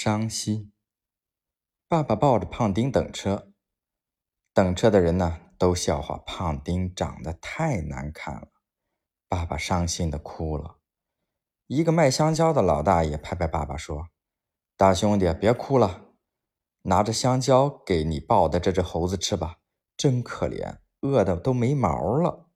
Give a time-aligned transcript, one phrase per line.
[0.00, 0.72] 伤心
[1.88, 3.50] 爸爸抱着胖丁等车
[4.54, 8.46] 等车的人呢都笑话胖丁长得太难看了
[9.26, 10.78] 爸爸伤心的哭了。
[11.66, 14.06] 一个卖香蕉的老大爷拍拍爸爸说
[14.76, 16.12] 大兄弟别哭了
[16.82, 19.56] 拿着香蕉给你抱的这只猴子吃吧
[19.96, 22.47] 真可怜饿的都没毛了。